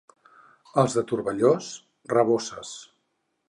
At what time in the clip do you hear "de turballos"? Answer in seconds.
0.99-1.69